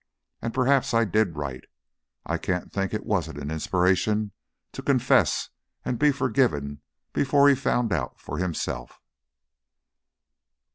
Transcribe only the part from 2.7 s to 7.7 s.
think it wasn't an inspiration to confess and be forgiven before he